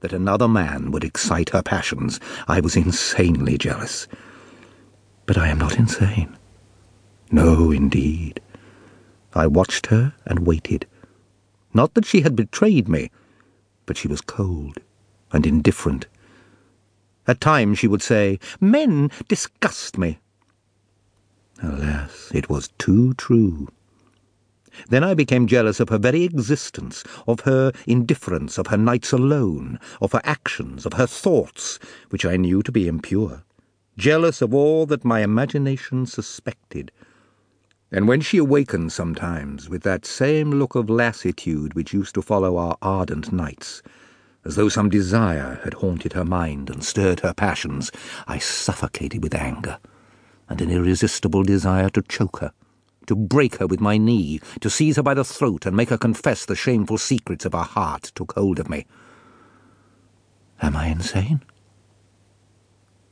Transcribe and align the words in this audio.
that 0.00 0.12
another 0.12 0.48
man 0.48 0.90
would 0.90 1.04
excite 1.04 1.50
her 1.50 1.62
passions. 1.62 2.20
I 2.48 2.60
was 2.60 2.76
insanely 2.76 3.58
jealous. 3.58 4.06
But 5.26 5.38
I 5.38 5.48
am 5.48 5.58
not 5.58 5.78
insane. 5.78 6.36
No, 7.30 7.70
indeed. 7.70 8.40
I 9.34 9.46
watched 9.46 9.86
her 9.86 10.14
and 10.26 10.46
waited. 10.46 10.86
Not 11.72 11.94
that 11.94 12.04
she 12.04 12.20
had 12.20 12.36
betrayed 12.36 12.88
me, 12.88 13.10
but 13.86 13.96
she 13.96 14.08
was 14.08 14.20
cold 14.20 14.78
and 15.32 15.46
indifferent. 15.46 16.06
At 17.26 17.40
times 17.40 17.78
she 17.78 17.88
would 17.88 18.02
say, 18.02 18.38
Men 18.60 19.10
disgust 19.28 19.96
me. 19.96 20.18
Alas, 21.62 22.30
it 22.34 22.50
was 22.50 22.68
too 22.78 23.14
true. 23.14 23.68
Then 24.88 25.04
I 25.04 25.14
became 25.14 25.46
jealous 25.46 25.80
of 25.80 25.90
her 25.90 25.98
very 25.98 26.24
existence, 26.24 27.04
of 27.26 27.40
her 27.40 27.72
indifference, 27.86 28.58
of 28.58 28.68
her 28.68 28.78
nights 28.78 29.12
alone, 29.12 29.78
of 30.00 30.12
her 30.12 30.20
actions, 30.24 30.86
of 30.86 30.94
her 30.94 31.06
thoughts, 31.06 31.78
which 32.10 32.24
I 32.24 32.36
knew 32.36 32.62
to 32.62 32.72
be 32.72 32.88
impure, 32.88 33.42
jealous 33.98 34.40
of 34.40 34.54
all 34.54 34.86
that 34.86 35.04
my 35.04 35.20
imagination 35.20 36.06
suspected. 36.06 36.90
And 37.90 38.08
when 38.08 38.22
she 38.22 38.38
awakened 38.38 38.92
sometimes 38.92 39.68
with 39.68 39.82
that 39.82 40.06
same 40.06 40.50
look 40.50 40.74
of 40.74 40.88
lassitude 40.88 41.74
which 41.74 41.92
used 41.92 42.14
to 42.14 42.22
follow 42.22 42.56
our 42.56 42.78
ardent 42.80 43.32
nights, 43.32 43.82
as 44.44 44.56
though 44.56 44.70
some 44.70 44.88
desire 44.88 45.60
had 45.64 45.74
haunted 45.74 46.14
her 46.14 46.24
mind 46.24 46.70
and 46.70 46.82
stirred 46.82 47.20
her 47.20 47.34
passions, 47.34 47.92
I 48.26 48.38
suffocated 48.38 49.22
with 49.22 49.34
anger 49.34 49.78
and 50.48 50.60
an 50.60 50.70
irresistible 50.70 51.42
desire 51.42 51.90
to 51.90 52.02
choke 52.02 52.40
her 52.40 52.52
to 53.06 53.16
break 53.16 53.56
her 53.56 53.66
with 53.66 53.80
my 53.80 53.98
knee, 53.98 54.40
to 54.60 54.70
seize 54.70 54.96
her 54.96 55.02
by 55.02 55.14
the 55.14 55.24
throat 55.24 55.66
and 55.66 55.76
make 55.76 55.90
her 55.90 55.98
confess 55.98 56.44
the 56.44 56.56
shameful 56.56 56.98
secrets 56.98 57.44
of 57.44 57.52
her 57.52 57.62
heart 57.62 58.12
took 58.14 58.32
hold 58.32 58.58
of 58.58 58.68
me. 58.68 58.86
Am 60.60 60.76
I 60.76 60.86
insane? 60.86 61.42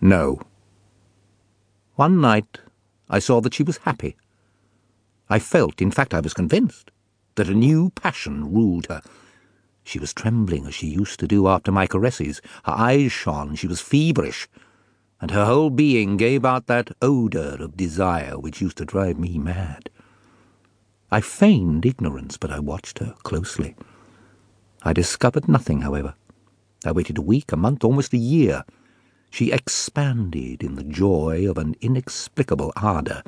No. 0.00 0.40
One 1.96 2.20
night 2.20 2.58
I 3.08 3.18
saw 3.18 3.40
that 3.40 3.54
she 3.54 3.62
was 3.62 3.78
happy. 3.78 4.16
I 5.28 5.38
felt, 5.38 5.80
in 5.80 5.90
fact 5.90 6.14
I 6.14 6.20
was 6.20 6.34
convinced, 6.34 6.90
that 7.34 7.48
a 7.48 7.54
new 7.54 7.90
passion 7.90 8.52
ruled 8.52 8.86
her. 8.86 9.02
She 9.84 9.98
was 9.98 10.12
trembling 10.12 10.66
as 10.66 10.74
she 10.74 10.86
used 10.86 11.18
to 11.20 11.26
do 11.26 11.48
after 11.48 11.72
my 11.72 11.86
caresses. 11.86 12.42
Her 12.64 12.72
eyes 12.72 13.12
shone, 13.12 13.54
she 13.54 13.66
was 13.66 13.80
feverish 13.80 14.48
and 15.20 15.30
her 15.30 15.44
whole 15.44 15.70
being 15.70 16.16
gave 16.16 16.44
out 16.44 16.66
that 16.66 16.90
odour 17.02 17.62
of 17.62 17.76
desire 17.76 18.38
which 18.38 18.60
used 18.60 18.76
to 18.78 18.84
drive 18.84 19.18
me 19.18 19.38
mad. 19.38 19.90
I 21.10 21.20
feigned 21.20 21.86
ignorance, 21.86 22.36
but 22.36 22.50
I 22.50 22.58
watched 22.58 22.98
her 22.98 23.14
closely. 23.22 23.74
I 24.82 24.92
discovered 24.92 25.48
nothing, 25.48 25.80
however. 25.80 26.14
I 26.84 26.92
waited 26.92 27.18
a 27.18 27.22
week, 27.22 27.50
a 27.50 27.56
month, 27.56 27.82
almost 27.82 28.12
a 28.12 28.18
year. 28.18 28.64
She 29.30 29.50
expanded 29.50 30.62
in 30.62 30.76
the 30.76 30.84
joy 30.84 31.48
of 31.50 31.58
an 31.58 31.74
inexplicable 31.80 32.72
ardour, 32.76 33.22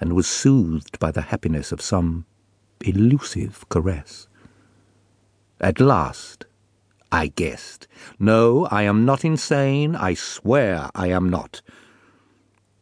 and 0.00 0.12
was 0.12 0.26
soothed 0.26 0.98
by 0.98 1.10
the 1.10 1.22
happiness 1.22 1.72
of 1.72 1.80
some 1.80 2.26
elusive 2.84 3.66
caress. 3.70 4.28
At 5.60 5.80
last, 5.80 6.44
I 7.12 7.28
guessed. 7.28 7.86
No, 8.18 8.66
I 8.66 8.82
am 8.82 9.04
not 9.04 9.24
insane. 9.24 9.94
I 9.94 10.14
swear 10.14 10.90
I 10.94 11.08
am 11.08 11.28
not. 11.30 11.62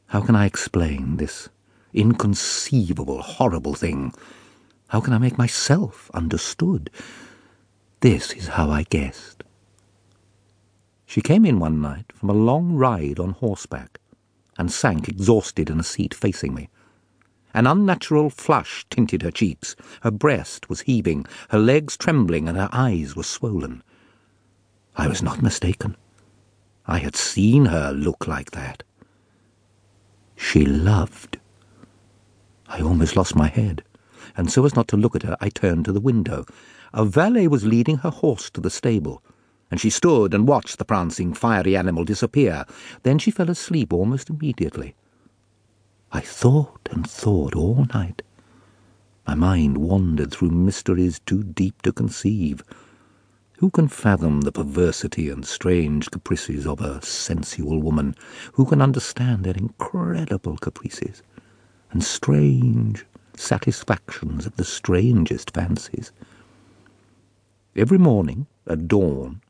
How 0.06 0.20
can 0.20 0.34
I 0.34 0.46
explain 0.46 1.16
this 1.16 1.48
inconceivable, 1.92 3.22
horrible 3.22 3.74
thing? 3.74 4.12
How 4.88 5.00
can 5.00 5.12
I 5.12 5.18
make 5.18 5.38
myself 5.38 6.10
understood? 6.14 6.90
This 8.00 8.32
is 8.32 8.48
how 8.48 8.70
I 8.70 8.84
guessed. 8.84 9.44
She 11.06 11.20
came 11.20 11.44
in 11.44 11.58
one 11.58 11.80
night 11.80 12.12
from 12.14 12.30
a 12.30 12.34
long 12.34 12.74
ride 12.74 13.18
on 13.18 13.30
horseback 13.30 14.00
and 14.58 14.70
sank 14.72 15.08
exhausted 15.08 15.70
in 15.70 15.80
a 15.80 15.84
seat 15.84 16.14
facing 16.14 16.54
me. 16.54 16.68
An 17.52 17.66
unnatural 17.66 18.30
flush 18.30 18.84
tinted 18.90 19.22
her 19.22 19.30
cheeks. 19.30 19.76
Her 20.02 20.10
breast 20.10 20.68
was 20.68 20.82
heaving, 20.82 21.26
her 21.50 21.58
legs 21.58 21.96
trembling, 21.96 22.48
and 22.48 22.56
her 22.56 22.68
eyes 22.72 23.14
were 23.14 23.22
swollen. 23.22 23.82
I 24.96 25.08
was 25.08 25.22
not 25.22 25.42
mistaken. 25.42 25.96
I 26.86 26.98
had 26.98 27.16
seen 27.16 27.66
her 27.66 27.92
look 27.92 28.26
like 28.26 28.52
that. 28.52 28.82
She 30.36 30.64
loved. 30.64 31.38
I 32.68 32.80
almost 32.80 33.16
lost 33.16 33.34
my 33.34 33.48
head, 33.48 33.82
and 34.36 34.50
so 34.50 34.64
as 34.64 34.74
not 34.74 34.88
to 34.88 34.96
look 34.96 35.16
at 35.16 35.22
her, 35.22 35.36
I 35.40 35.48
turned 35.48 35.84
to 35.86 35.92
the 35.92 36.00
window. 36.00 36.44
A 36.92 37.04
valet 37.04 37.48
was 37.48 37.64
leading 37.64 37.98
her 37.98 38.10
horse 38.10 38.50
to 38.50 38.60
the 38.60 38.70
stable, 38.70 39.22
and 39.70 39.80
she 39.80 39.90
stood 39.90 40.34
and 40.34 40.46
watched 40.46 40.78
the 40.78 40.84
prancing, 40.84 41.34
fiery 41.34 41.76
animal 41.76 42.04
disappear. 42.04 42.64
Then 43.02 43.18
she 43.18 43.30
fell 43.30 43.50
asleep 43.50 43.92
almost 43.92 44.30
immediately. 44.30 44.94
I 46.12 46.20
thought 46.20 46.88
and 46.92 47.08
thought 47.08 47.56
all 47.56 47.86
night. 47.92 48.22
My 49.26 49.34
mind 49.34 49.78
wandered 49.78 50.30
through 50.30 50.50
mysteries 50.50 51.20
too 51.26 51.42
deep 51.42 51.82
to 51.82 51.92
conceive. 51.92 52.62
Who 53.64 53.70
can 53.70 53.88
fathom 53.88 54.42
the 54.42 54.52
perversity 54.52 55.30
and 55.30 55.42
strange 55.42 56.10
caprices 56.10 56.66
of 56.66 56.82
a 56.82 57.00
sensual 57.00 57.80
woman? 57.80 58.14
Who 58.52 58.66
can 58.66 58.82
understand 58.82 59.44
their 59.44 59.56
incredible 59.56 60.58
caprices 60.58 61.22
and 61.90 62.04
strange 62.04 63.06
satisfactions 63.34 64.44
of 64.44 64.56
the 64.56 64.66
strangest 64.66 65.52
fancies? 65.52 66.12
Every 67.74 67.96
morning, 67.96 68.48
at 68.66 68.86
dawn, 68.86 69.40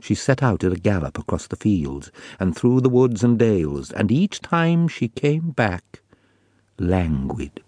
she 0.00 0.14
set 0.14 0.40
out 0.40 0.62
at 0.62 0.72
a 0.72 0.76
gallop 0.76 1.18
across 1.18 1.48
the 1.48 1.56
fields 1.56 2.12
and 2.38 2.54
through 2.54 2.80
the 2.80 2.88
woods 2.88 3.24
and 3.24 3.40
dales, 3.40 3.90
and 3.90 4.12
each 4.12 4.40
time 4.40 4.86
she 4.86 5.08
came 5.08 5.50
back 5.50 6.00
languid, 6.78 7.60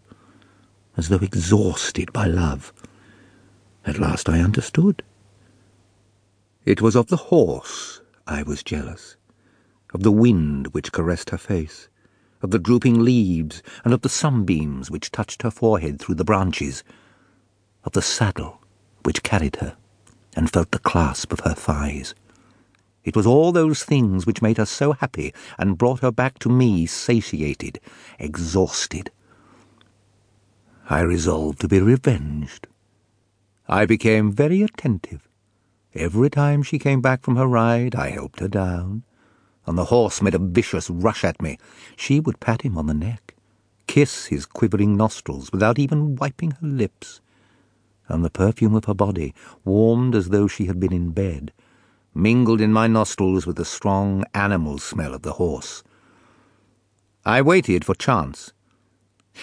as 0.97 1.09
though 1.09 1.17
exhausted 1.17 2.13
by 2.13 2.27
love. 2.27 2.73
At 3.85 3.99
last 3.99 4.29
I 4.29 4.39
understood. 4.39 5.03
It 6.67 6.83
was 6.83 6.95
of 6.95 7.07
the 7.07 7.17
horse 7.17 8.03
I 8.27 8.43
was 8.43 8.63
jealous, 8.63 9.17
of 9.95 10.03
the 10.03 10.13
wind 10.13 10.75
which 10.75 10.93
caressed 10.93 11.31
her 11.31 11.39
face, 11.39 11.89
of 12.43 12.51
the 12.51 12.59
drooping 12.59 13.03
leaves, 13.03 13.63
and 13.83 13.95
of 13.95 14.03
the 14.03 14.11
sunbeams 14.11 14.91
which 14.91 15.11
touched 15.11 15.41
her 15.41 15.51
forehead 15.51 15.99
through 15.99 16.17
the 16.17 16.25
branches, 16.25 16.85
of 17.83 17.93
the 17.93 18.03
saddle 18.03 18.61
which 19.05 19.23
carried 19.23 19.57
her 19.57 19.79
and 20.37 20.51
felt 20.51 20.71
the 20.71 20.79
clasp 20.79 21.33
of 21.33 21.41
her 21.41 21.55
thighs. 21.55 22.15
It 23.05 23.17
was 23.17 23.27
all 23.27 23.53
those 23.53 23.83
things 23.83 24.27
which 24.27 24.43
made 24.43 24.59
her 24.59 24.67
so 24.67 24.93
happy 24.93 25.33
and 25.59 25.79
brought 25.79 26.01
her 26.01 26.13
back 26.13 26.39
to 26.41 26.51
me 26.51 26.85
satiated, 26.85 27.81
exhausted. 28.19 29.11
I 30.91 31.01
resolved 31.01 31.61
to 31.61 31.69
be 31.69 31.81
revenged. 31.81 32.69
I 33.67 33.87
became 33.87 34.31
very 34.31 34.61
attentive 34.63 35.27
Every 35.95 36.31
time 36.31 36.63
she 36.63 36.79
came 36.79 37.01
back 37.01 37.23
from 37.23 37.35
her 37.35 37.49
ride, 37.49 37.97
I 37.97 38.11
helped 38.11 38.39
her 38.39 38.49
down, 38.49 39.03
and 39.67 39.77
the 39.77 39.87
horse 39.87 40.23
made 40.23 40.35
a 40.35 40.39
vicious 40.39 40.89
rush 40.89 41.25
at 41.25 41.43
me. 41.43 41.59
She 41.97 42.21
would 42.21 42.39
pat 42.39 42.63
him 42.63 42.79
on 42.79 42.87
the 42.87 42.95
neck, 42.95 43.35
kiss 43.89 44.27
his 44.27 44.47
quivering 44.47 44.97
nostrils 44.97 45.51
without 45.51 45.81
even 45.81 46.15
wiping 46.15 46.53
her 46.53 46.67
lips, 46.67 47.21
and 48.07 48.25
the 48.25 48.31
perfume 48.31 48.77
of 48.77 48.85
her 48.85 48.95
body, 48.95 49.35
warmed 49.65 50.15
as 50.15 50.29
though 50.29 50.47
she 50.47 50.67
had 50.67 50.79
been 50.79 50.93
in 50.93 51.11
bed, 51.11 51.53
mingled 52.15 52.61
in 52.61 52.73
my 52.73 52.87
nostrils 52.87 53.45
with 53.45 53.57
the 53.57 53.65
strong 53.65 54.25
animal 54.33 54.79
smell 54.79 55.13
of 55.13 55.23
the 55.23 55.35
horse. 55.35 55.83
I 57.25 57.43
waited 57.43 57.85
for 57.85 57.97
chance. 57.97 58.53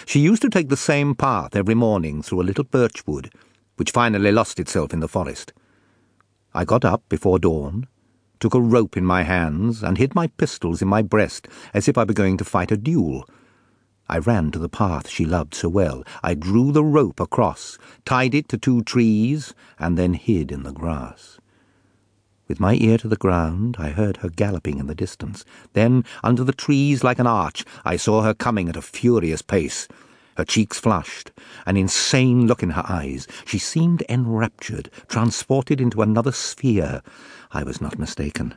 She 0.06 0.20
used 0.20 0.42
to 0.42 0.50
take 0.50 0.70
the 0.70 0.76
same 0.78 1.14
path 1.14 1.54
every 1.54 1.74
morning 1.74 2.22
through 2.22 2.40
a 2.40 2.48
little 2.48 2.64
birch 2.64 3.06
wood, 3.06 3.30
which 3.76 3.90
finally 3.90 4.32
lost 4.32 4.58
itself 4.58 4.94
in 4.94 5.00
the 5.00 5.08
forest. 5.08 5.52
I 6.54 6.64
got 6.64 6.84
up 6.84 7.02
before 7.08 7.38
dawn, 7.38 7.86
took 8.40 8.54
a 8.54 8.60
rope 8.60 8.96
in 8.96 9.04
my 9.04 9.22
hands, 9.22 9.82
and 9.82 9.98
hid 9.98 10.14
my 10.14 10.28
pistols 10.28 10.80
in 10.80 10.88
my 10.88 11.02
breast 11.02 11.46
as 11.74 11.88
if 11.88 11.98
I 11.98 12.04
were 12.04 12.12
going 12.12 12.36
to 12.38 12.44
fight 12.44 12.72
a 12.72 12.76
duel. 12.76 13.28
I 14.08 14.18
ran 14.18 14.50
to 14.52 14.58
the 14.58 14.70
path 14.70 15.08
she 15.08 15.26
loved 15.26 15.54
so 15.54 15.68
well. 15.68 16.02
I 16.22 16.32
drew 16.34 16.72
the 16.72 16.84
rope 16.84 17.20
across, 17.20 17.76
tied 18.06 18.34
it 18.34 18.48
to 18.48 18.56
two 18.56 18.82
trees, 18.82 19.52
and 19.78 19.98
then 19.98 20.14
hid 20.14 20.50
in 20.50 20.62
the 20.62 20.72
grass. 20.72 21.38
With 22.48 22.60
my 22.60 22.74
ear 22.74 22.96
to 22.98 23.08
the 23.08 23.16
ground, 23.16 23.76
I 23.78 23.90
heard 23.90 24.18
her 24.18 24.30
galloping 24.30 24.78
in 24.78 24.86
the 24.86 24.94
distance. 24.94 25.44
Then, 25.74 26.04
under 26.24 26.42
the 26.42 26.52
trees 26.52 27.04
like 27.04 27.18
an 27.18 27.26
arch, 27.26 27.66
I 27.84 27.96
saw 27.96 28.22
her 28.22 28.32
coming 28.32 28.70
at 28.70 28.76
a 28.76 28.82
furious 28.82 29.42
pace. 29.42 29.86
Her 30.38 30.44
cheeks 30.44 30.78
flushed, 30.78 31.32
an 31.66 31.76
insane 31.76 32.46
look 32.46 32.62
in 32.62 32.70
her 32.70 32.84
eyes. 32.88 33.26
She 33.44 33.58
seemed 33.58 34.04
enraptured, 34.08 34.88
transported 35.08 35.80
into 35.80 36.00
another 36.00 36.30
sphere. 36.30 37.02
I 37.50 37.64
was 37.64 37.80
not 37.80 37.98
mistaken. 37.98 38.56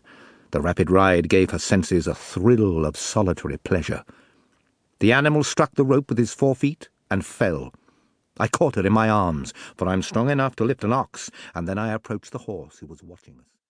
The 0.52 0.62
rapid 0.62 0.92
ride 0.92 1.28
gave 1.28 1.50
her 1.50 1.58
senses 1.58 2.06
a 2.06 2.14
thrill 2.14 2.86
of 2.86 2.96
solitary 2.96 3.58
pleasure. 3.58 4.04
The 5.00 5.12
animal 5.12 5.44
struck 5.44 5.74
the 5.74 5.84
rope 5.84 6.10
with 6.10 6.20
his 6.20 6.36
forefeet 6.36 6.90
and 7.10 7.26
fell. 7.26 7.74
I 8.38 8.48
caught 8.48 8.76
her 8.76 8.86
in 8.86 8.94
my 8.94 9.10
arms, 9.10 9.52
for 9.76 9.88
I 9.88 9.94
am 9.94 10.04
strong 10.04 10.30
enough 10.30 10.56
to 10.58 10.64
lift 10.64 10.84
an 10.84 10.94
ox, 10.94 11.32
and 11.56 11.68
then 11.68 11.80
I 11.80 11.94
approached 11.94 12.32
the 12.32 12.46
horse 12.46 12.78
who 12.78 12.86
was 12.86 13.02
watching 13.02 13.40
us. 13.40 13.52